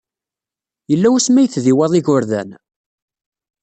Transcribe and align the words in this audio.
Yella 0.91 1.09
wasmi 1.11 1.39
ay 1.41 1.47
tdiwaḍ 1.49 1.93
igerdan? 1.99 2.49